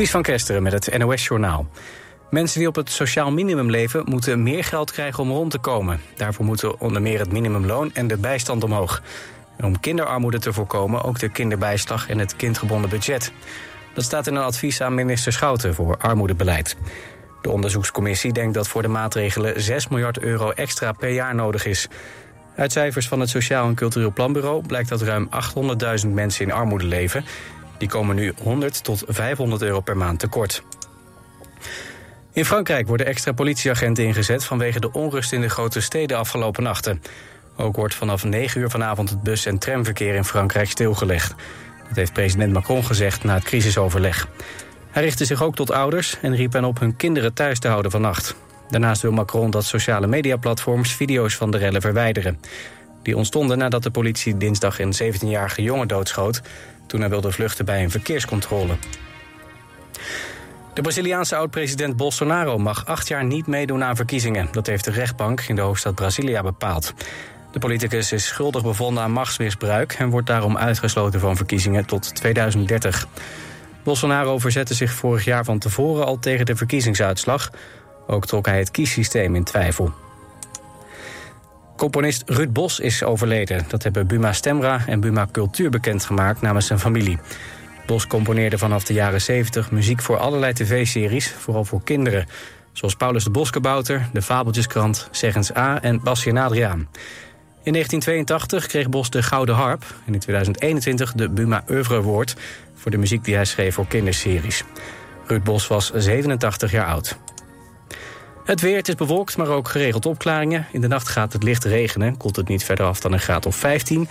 [0.00, 1.66] Ties van Kesteren met het NOS-journaal.
[2.30, 6.00] Mensen die op het sociaal minimum leven moeten meer geld krijgen om rond te komen.
[6.16, 9.02] Daarvoor moeten onder meer het minimumloon en de bijstand omhoog.
[9.56, 13.32] En om kinderarmoede te voorkomen ook de kinderbijslag en het kindgebonden budget.
[13.94, 16.76] Dat staat in een advies aan minister Schouten voor armoedebeleid.
[17.42, 21.88] De onderzoekscommissie denkt dat voor de maatregelen 6 miljard euro extra per jaar nodig is.
[22.56, 25.28] Uit cijfers van het Sociaal en Cultureel Planbureau blijkt dat ruim
[26.04, 27.24] 800.000 mensen in armoede leven.
[27.80, 30.62] Die komen nu 100 tot 500 euro per maand tekort.
[32.32, 37.02] In Frankrijk worden extra politieagenten ingezet vanwege de onrust in de grote steden afgelopen nachten.
[37.56, 41.34] Ook wordt vanaf 9 uur vanavond het bus- en tramverkeer in Frankrijk stilgelegd.
[41.88, 44.28] Dat heeft president Macron gezegd na het crisisoverleg.
[44.90, 47.90] Hij richtte zich ook tot ouders en riep hen op hun kinderen thuis te houden
[47.90, 48.34] vannacht.
[48.70, 52.40] Daarnaast wil Macron dat sociale mediaplatforms video's van de rellen verwijderen.
[53.02, 56.42] Die ontstonden nadat de politie dinsdag een 17-jarige jongen doodschoot...
[56.90, 58.76] toen hij wilde vluchten bij een verkeerscontrole.
[60.74, 64.48] De Braziliaanse oud-president Bolsonaro mag acht jaar niet meedoen aan verkiezingen.
[64.52, 66.94] Dat heeft de rechtbank in de hoofdstad Brasilia bepaald.
[67.52, 69.92] De politicus is schuldig bevonden aan machtsmisbruik...
[69.92, 73.06] en wordt daarom uitgesloten van verkiezingen tot 2030.
[73.82, 77.50] Bolsonaro verzette zich vorig jaar van tevoren al tegen de verkiezingsuitslag.
[78.06, 79.92] Ook trok hij het kiessysteem in twijfel.
[81.80, 83.64] Componist Ruud Bos is overleden.
[83.68, 87.18] Dat hebben Buma Stemra en Buma Cultuur bekendgemaakt namens zijn familie.
[87.86, 92.26] Bos componeerde vanaf de jaren 70 muziek voor allerlei tv-series, vooral voor kinderen.
[92.72, 96.88] Zoals Paulus de Boskabouter, De Fabeltjeskrant, Zeggens A en Basje en Adriaan.
[97.62, 102.36] In 1982 kreeg Bos de Gouden Harp en in 2021 de Buma Oeuvre Award...
[102.74, 104.64] voor de muziek die hij schreef voor kinderseries.
[105.26, 107.18] Ruud Bos was 87 jaar oud.
[108.44, 110.66] Het weer, het is bewolkt, maar ook geregeld opklaringen.
[110.72, 113.46] In de nacht gaat het licht regenen, komt het niet verder af dan een graad
[113.46, 114.08] of 15.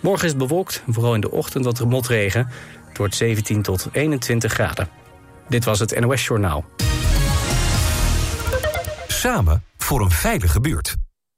[0.00, 2.48] Morgen is het bewolkt, vooral in de ochtend wat motregen.
[2.88, 4.88] Het wordt 17 tot 21 graden.
[5.48, 6.64] Dit was het NOS Journaal.
[9.06, 10.96] Samen voor een veilige buurt.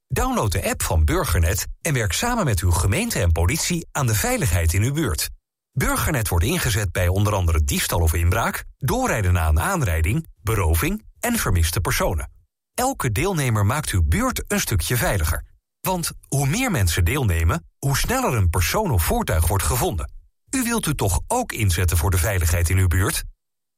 [0.08, 4.14] Download de app van Burgernet en werk samen met uw gemeente en politie aan de
[4.14, 5.30] veiligheid in uw buurt.
[5.72, 11.36] Burgernet wordt ingezet bij onder andere diefstal of inbraak, doorrijden na een aanrijding, beroving en
[11.36, 12.33] vermiste personen.
[12.74, 15.44] Elke deelnemer maakt uw buurt een stukje veiliger.
[15.80, 20.12] Want hoe meer mensen deelnemen, hoe sneller een persoon of voertuig wordt gevonden.
[20.50, 23.24] U wilt u toch ook inzetten voor de veiligheid in uw buurt?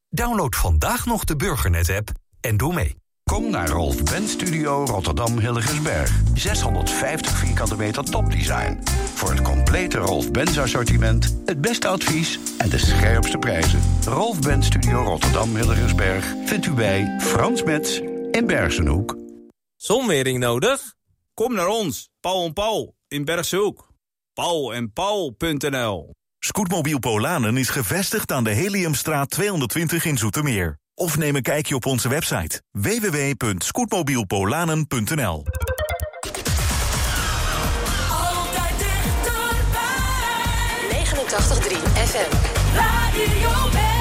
[0.08, 2.96] Download vandaag nog de Burgernet-app en doe mee.
[3.30, 6.20] Kom naar Rolf Benz Studio Rotterdam Hilligensberg.
[6.34, 8.78] 650 vierkante meter topdesign.
[9.14, 13.80] Voor het complete Rolf Benz assortiment, het beste advies en de scherpste prijzen.
[14.04, 18.00] Rolf Benz Studio Rotterdam Hilligensberg vindt u bij Frans Metz
[18.36, 19.16] in Bergenhoek.
[19.76, 20.94] Zonwering nodig?
[21.34, 23.88] Kom naar ons, Paul en Paul in Bergshoek.
[24.32, 30.78] Paul en Paul.nl Scootmobiel Polanen is gevestigd aan de Heliumstraat 220 in Zoetermeer.
[30.94, 35.44] Of neem een kijkje op onze website www.scootmobielpolanen.nl
[38.10, 41.04] Altijd dichterbij.
[41.04, 41.08] 89.3
[41.92, 42.30] FM.
[42.74, 43.95] Radio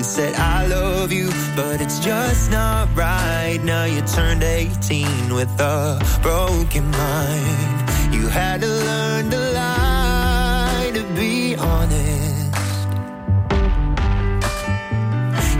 [0.00, 3.60] She said, I love you, but it's just not right.
[3.62, 8.14] Now you turned 18 with a broken mind.
[8.14, 12.88] You had to learn to lie to be honest.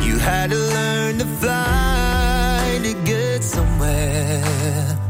[0.06, 5.09] You had to learn to fly to get somewhere.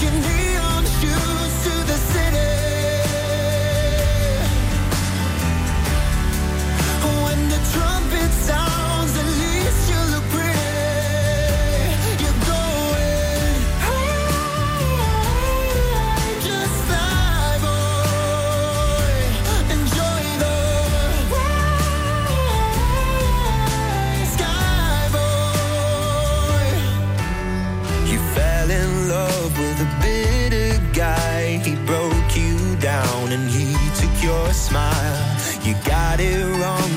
[0.00, 0.37] can hear
[34.78, 35.18] smile.
[35.66, 36.87] You got it wrong,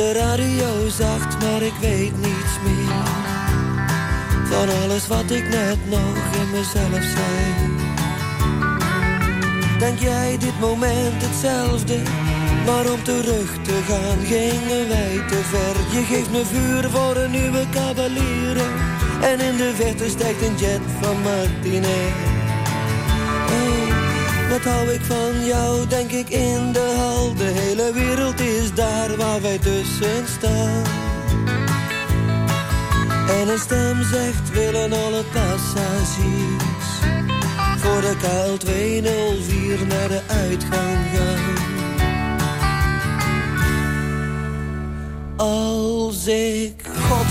[0.00, 3.04] de radio zacht, maar ik weet niets meer.
[4.50, 7.38] Van alles wat ik net nog in mezelf zei.
[9.78, 11.98] Denk jij dit moment hetzelfde?
[12.66, 15.98] Maar om terug te gaan gingen wij te ver.
[15.98, 18.56] Je geeft me vuur voor een nieuwe cavalier.
[19.20, 22.29] En in de verte stijgt een jet van Martinair.
[24.50, 27.34] Wat hou ik van jou, denk ik in de hal.
[27.34, 30.84] De hele wereld is daar waar wij tussen staan.
[33.28, 36.88] En een stem zegt, willen alle passagiers
[37.76, 41.58] voor de kuil 204 naar de uitgang gaan.
[45.36, 46.74] Als ik
[47.08, 47.26] God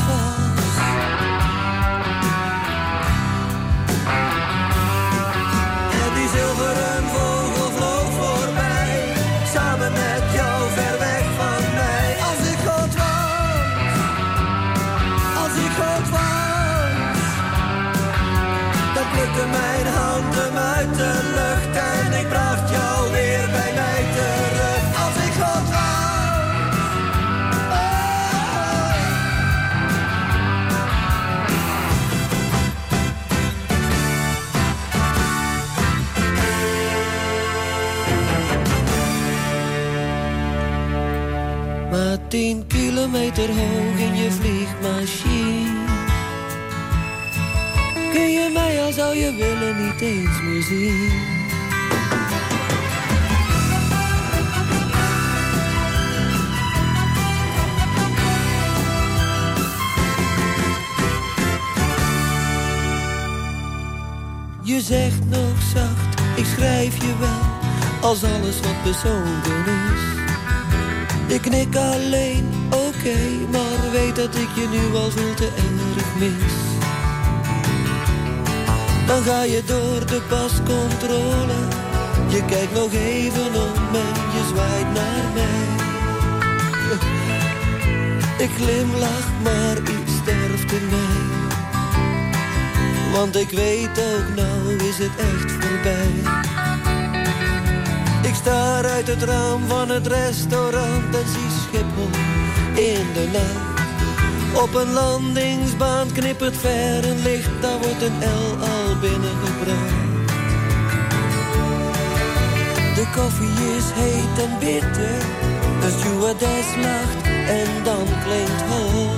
[42.99, 45.85] kilometer hoog in je vliegmachine.
[48.11, 51.11] Kun je mij al zou je willen niet eens meer zien.
[64.63, 71.33] Je zegt nog zacht, ik schrijf je wel, als alles wat persoonlijk is.
[71.35, 72.58] Ik knik alleen,
[72.99, 73.19] oké,
[73.51, 76.53] maar weet dat ik je nu al veel te erg mis.
[79.07, 81.59] Dan ga je door de pascontrole,
[82.27, 85.67] je kijkt nog even om en je zwaait naar mij.
[88.45, 91.37] Ik glimlach, maar iets sterft in mij.
[93.11, 96.11] Want ik weet ook, nou is het echt voorbij.
[98.21, 102.28] Ik sta uit het raam van het restaurant en zie Schiphol
[102.79, 104.63] in de nacht.
[104.63, 110.07] Op een landingsbaan knippert ver een licht, daar wordt een L al binnengebracht.
[112.95, 115.19] De koffie is heet en bitter,
[115.81, 119.09] de stewardess lacht en dan klinkt hol.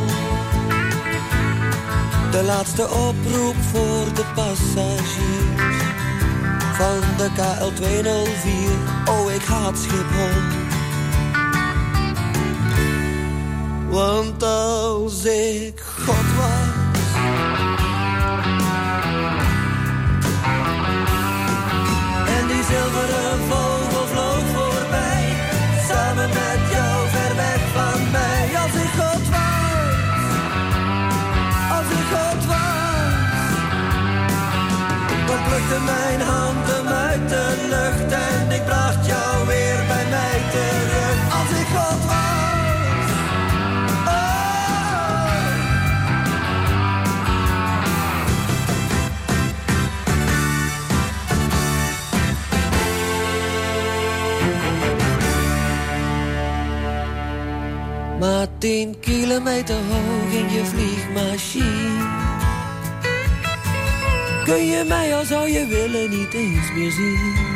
[2.32, 5.84] De laatste oproep voor de passagiers
[6.74, 8.70] van de KL 204.
[9.06, 10.71] Oh, ik haat Schiphol.
[13.92, 16.80] Want als ik God was.
[22.28, 25.36] En die zilveren vogel vloog voorbij,
[25.88, 28.50] samen met jou ver weg van mij.
[28.64, 29.52] Als ik God was
[31.78, 32.60] als ik God was.
[35.28, 36.51] Dan plukte mijn hand
[58.62, 62.10] tien kilometer hoog in je vliegmachine.
[64.44, 67.50] Kun je mij al zou je willen niet eens meer zien.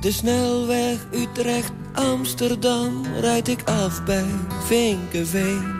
[0.00, 4.26] De snelweg Utrecht-Amsterdam rijd ik af bij
[4.66, 5.77] Vinkenveen.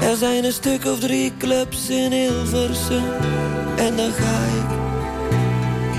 [0.00, 3.04] Er zijn een stuk of drie clubs in Hilversum
[3.76, 4.76] En dan ga ik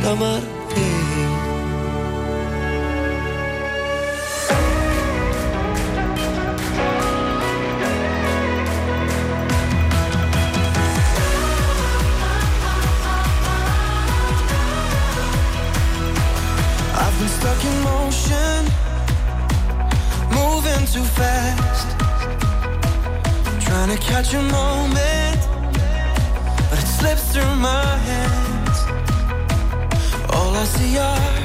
[0.03, 0.39] dan maar
[0.73, 1.07] heen
[16.99, 18.65] I've been stuck in motion,
[20.31, 21.96] moving too fast.
[23.87, 25.39] Trying to catch a moment,
[26.69, 28.79] but it slips through my hands.
[30.29, 31.36] All I see are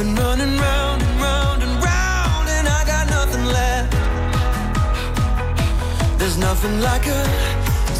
[0.00, 3.92] been running round and round and round and I got nothing left.
[6.18, 7.22] There's nothing like a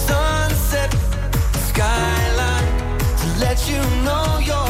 [0.08, 0.90] sunset
[1.68, 2.68] skyline
[3.20, 4.69] to let you know you're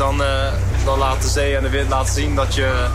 [0.00, 0.52] dan, eh,
[0.84, 2.88] dan laat de zee en de wind laten zien dat je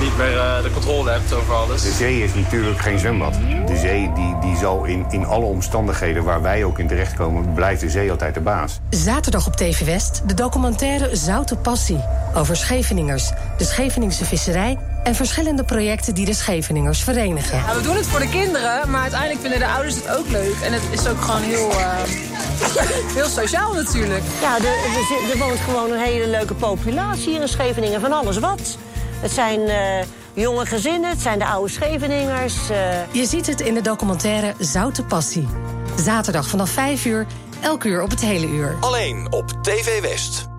[0.00, 1.82] niet meer eh, de controle hebt over alles.
[1.82, 3.34] De zee is natuurlijk geen zwembad.
[3.66, 7.54] De zee die, die zal in, in alle omstandigheden waar wij ook in terechtkomen...
[7.54, 8.80] blijft de zee altijd de baas.
[8.90, 12.04] Zaterdag op TV West de documentaire Zoute Passie.
[12.34, 14.78] Over Scheveningers, de Scheveningse visserij...
[15.02, 17.58] en verschillende projecten die de Scheveningers verenigen.
[17.58, 20.54] Ja, we doen het voor de kinderen, maar uiteindelijk vinden de ouders het ook leuk.
[20.64, 22.21] En het is ook gewoon heel, eh,
[23.18, 24.22] heel sociaal natuurlijk.
[24.40, 28.00] Ja, er, er, er woont gewoon een hele leuke populatie hier in Scheveningen.
[28.00, 28.76] Van alles wat.
[29.20, 32.70] Het zijn eh, jonge gezinnen, het zijn de oude Scheveningers.
[32.70, 33.12] eh.
[33.12, 35.48] Je ziet het in de documentaire Zoute Passie.
[35.96, 37.26] Zaterdag vanaf 5 uur,
[37.60, 38.76] elk uur op het hele uur.
[38.80, 40.50] Alleen op TV West.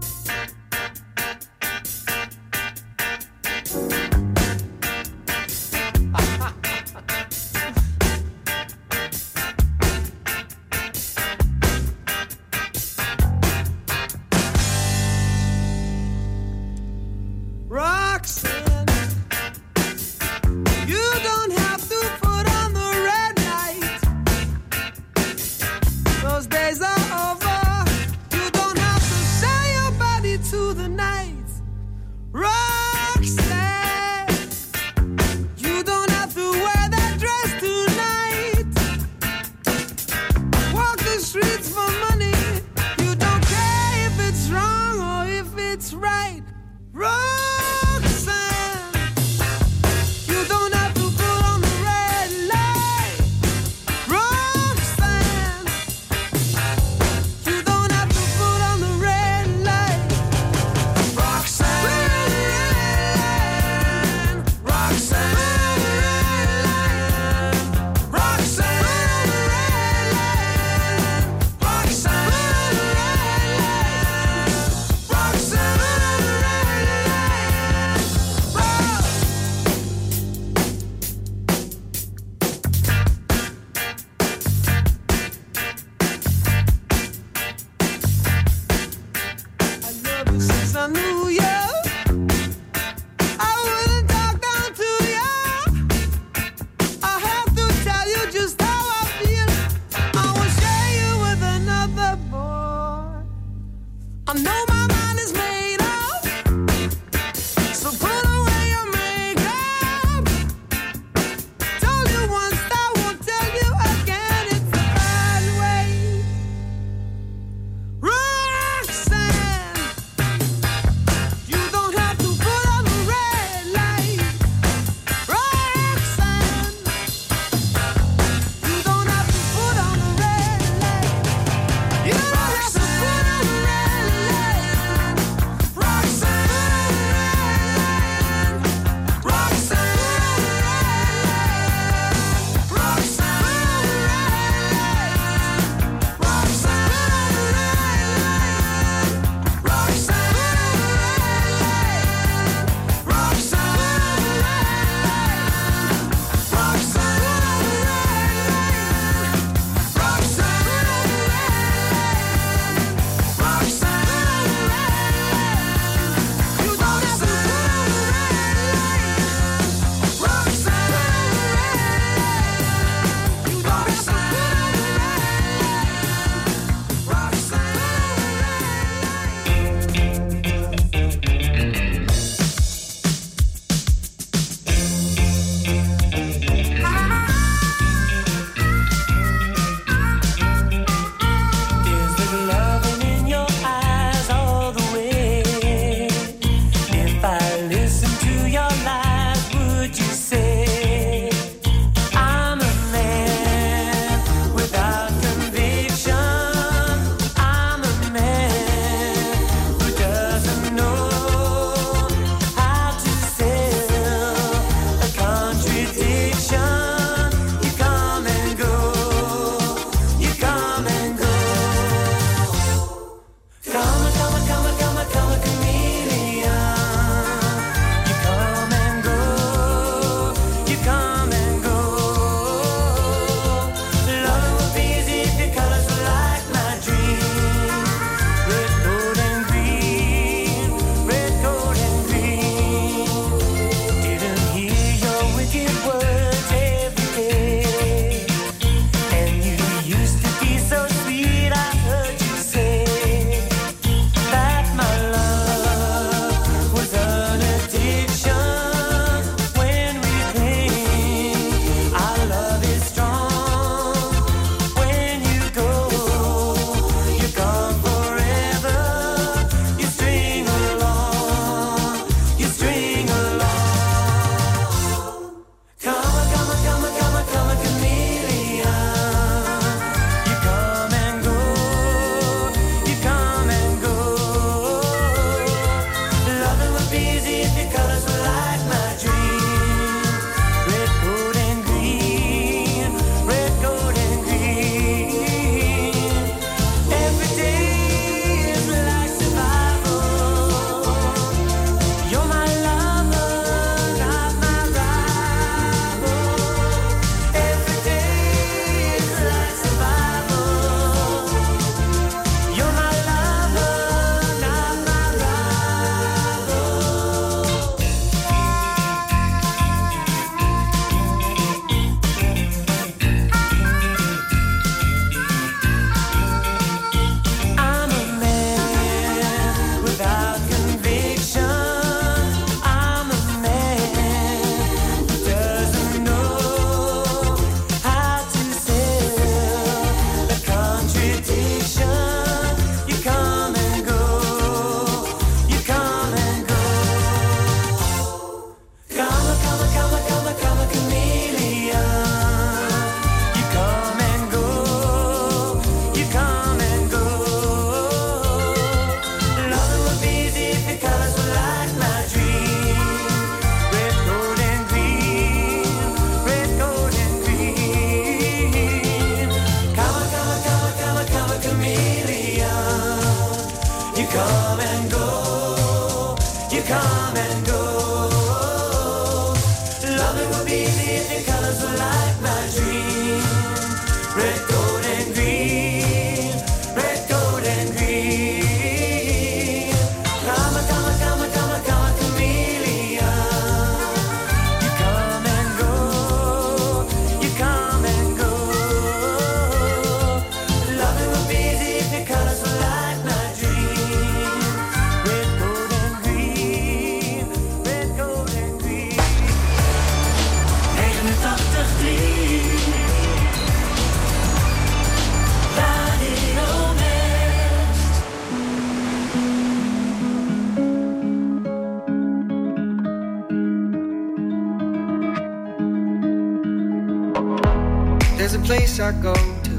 [429.01, 429.51] Go to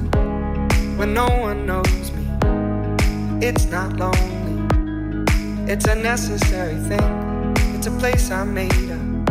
[0.97, 2.27] when no one knows me.
[3.47, 4.57] It's not lonely,
[5.71, 7.55] it's a necessary thing.
[7.75, 9.29] It's a place I made up.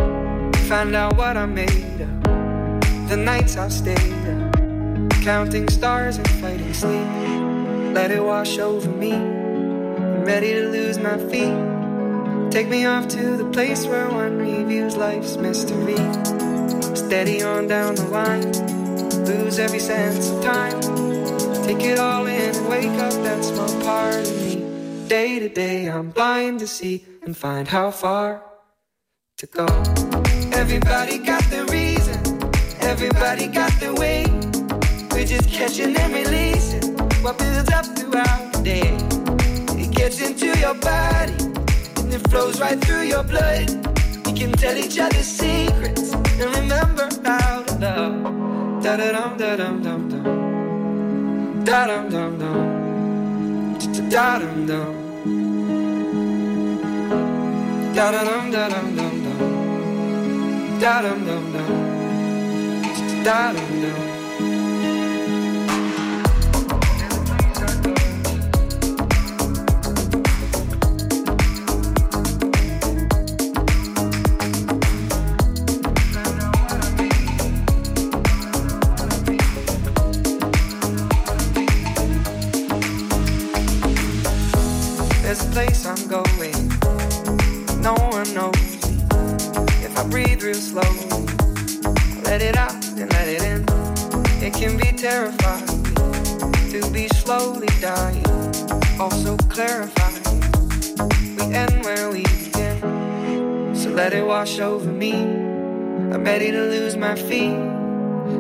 [0.67, 3.09] Find out what I made of.
[3.09, 4.59] The nights I've stayed up,
[5.23, 7.07] counting stars and fighting sleep.
[7.93, 9.13] Let it wash over me.
[9.13, 12.51] I'm ready to lose my feet.
[12.51, 15.97] Take me off to the place where one reviews life's mystery.
[16.95, 18.51] Steady on down the line,
[19.25, 20.79] lose every sense of time.
[21.63, 25.07] Take it all in and wake up that small part of me.
[25.07, 28.43] Day to day, I'm blind to see and find how far
[29.37, 29.65] to go.
[30.53, 32.19] Everybody got their reason,
[32.81, 34.25] everybody got their way.
[35.11, 38.97] We're just catching and releasing what builds up throughout the day.
[39.81, 41.33] It gets into your body
[41.99, 43.69] and it flows right through your blood.
[44.25, 48.42] We can tell each other secrets and remember how to love.
[48.83, 50.25] Da da dum da dum dum dum.
[51.65, 52.57] Da dum dum dum.
[54.11, 54.95] Da dum dum.
[57.95, 59.39] Da dum dum dum dum.
[60.81, 61.69] Da dum dum dum.
[63.25, 64.12] Da dum dum.
[99.03, 100.39] Also clarifying.
[101.35, 103.75] We end where we begin.
[103.75, 105.11] So let it wash over me.
[105.11, 107.59] I'm ready to lose my feet.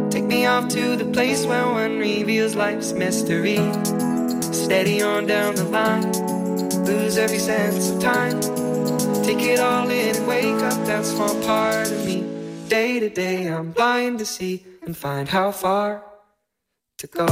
[0.09, 3.59] Take me off to the place where one reveals life's mystery.
[4.53, 6.09] Steady on down the line,
[6.85, 8.39] lose every sense of time.
[9.21, 12.23] Take it all in and wake up that small part of me.
[12.69, 16.05] Day to day, I'm blind to see and find how far
[16.99, 17.25] to go.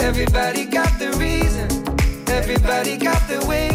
[0.00, 1.47] Everybody got the reason,
[2.38, 3.68] everybody got the way.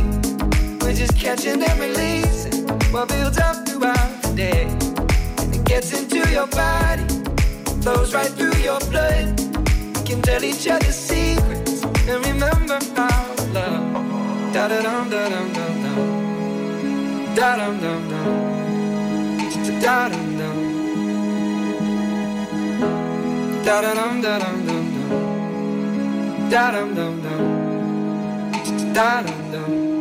[0.82, 4.64] We're just catching and releasing what builds up throughout the day.
[5.42, 7.04] And it gets into your body,
[7.82, 9.38] flows right through your blood.
[9.96, 14.54] We can tell each other secrets and remember to love.
[14.54, 16.00] Da da dum da dum dum dum.
[17.36, 18.28] Da dum dum dum.
[19.82, 20.58] Da dum dum.
[23.66, 25.10] Da dum dum dum dum.
[26.50, 27.63] Da dum dum dum.
[28.94, 29.93] Da dum dum.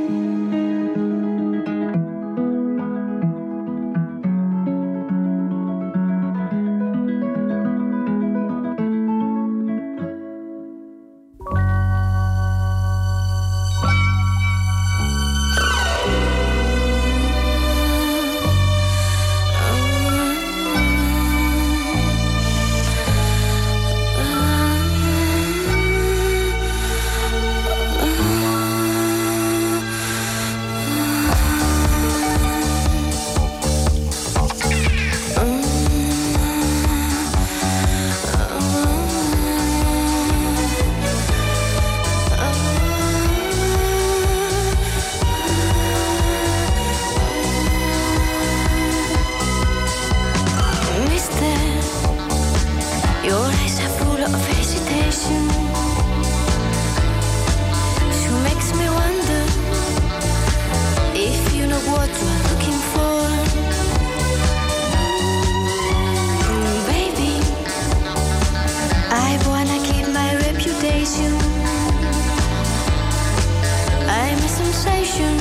[74.08, 75.36] I'm a sensation.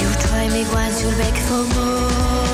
[0.00, 2.47] You try me once you beg for more.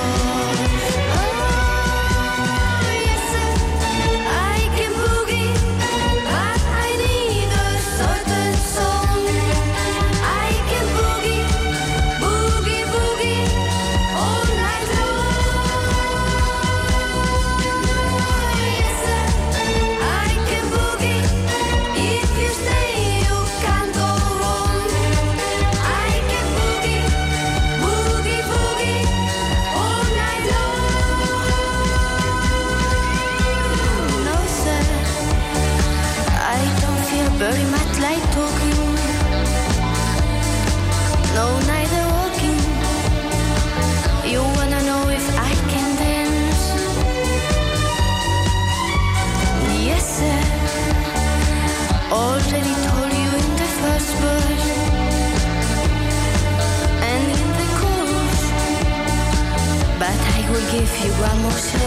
[61.25, 61.84] amor a...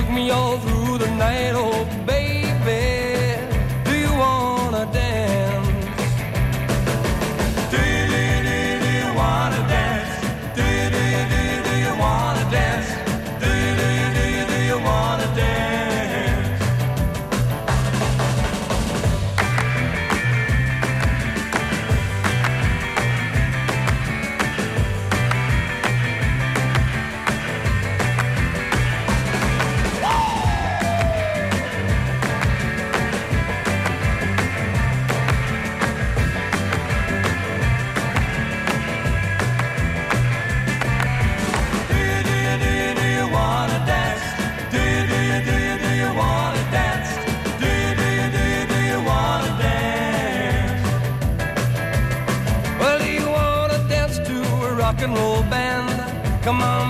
[0.00, 1.52] drug me all through the night.
[1.54, 1.69] Oh,
[56.42, 56.89] Come on.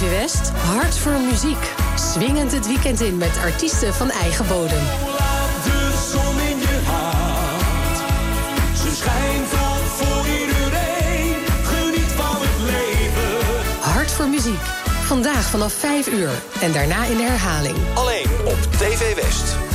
[0.00, 1.72] TV West, hart voor muziek.
[2.12, 4.82] Swingend het weekend in met artiesten van eigen bodem.
[5.18, 7.96] Laat de zon in je hart.
[8.76, 9.48] Ze schijnt
[9.86, 11.36] voor iedereen.
[11.64, 13.50] Geniet van het leven.
[13.80, 14.62] Hart voor muziek.
[15.04, 16.30] Vandaag vanaf 5 uur
[16.60, 17.76] en daarna in herhaling.
[17.94, 19.69] Alleen op TV West.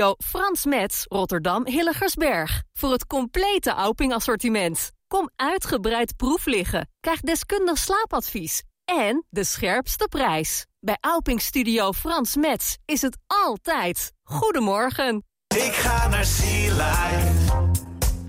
[0.00, 2.62] Studio Frans Metz, Rotterdam Hilligersberg.
[2.72, 4.92] Voor het complete Auping assortiment.
[5.08, 6.88] Kom uitgebreid proef liggen.
[7.00, 8.62] Krijg deskundig slaapadvies.
[8.84, 10.66] En de scherpste prijs.
[10.78, 14.12] Bij Auping Studio Frans Metz is het altijd.
[14.22, 15.24] Goedemorgen.
[15.48, 17.70] Ik ga naar Sea Life.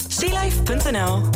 [0.07, 1.30] Sealife.nl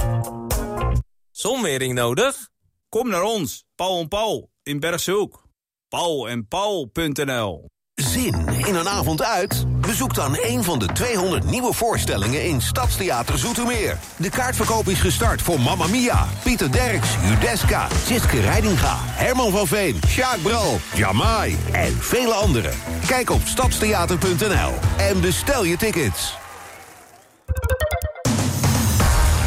[1.32, 2.50] Zonwering nodig?
[2.90, 5.44] Kom naar ons, Paul en Paul in Bergshoek.
[5.88, 9.66] Paul en Paul.nl Zin in een avond uit?
[9.82, 13.98] Bezoek dan een van de 200 nieuwe voorstellingen in Stadstheater Zoetermeer.
[14.16, 20.00] De kaartverkoop is gestart voor Mamma Mia, Pieter Derks, Judeska, Siske Reidinga, Herman van Veen,
[20.08, 22.74] Sjaak Bral, Jamai en vele anderen.
[23.08, 26.38] Kijk op stadstheater.nl en bestel je tickets.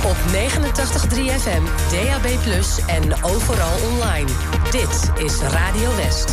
[0.05, 2.27] Op 89.3 FM, DAB+,
[2.87, 4.31] en overal online.
[4.71, 6.33] Dit is Radio West.